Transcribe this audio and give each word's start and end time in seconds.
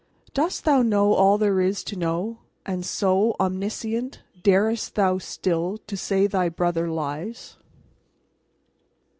Dost 0.33 0.65
thou 0.65 0.81
know 0.81 1.13
all 1.13 1.37
there 1.37 1.61
is 1.61 1.83
to 1.83 1.95
know, 1.95 2.39
and 2.65 2.83
so, 2.83 3.35
Omniscient, 3.39 4.23
Darest 4.41 4.95
thou 4.95 5.19
still 5.19 5.77
to 5.85 5.95
say 5.95 6.25
thy 6.25 6.49
brother 6.49 6.89
lies? 6.89 7.55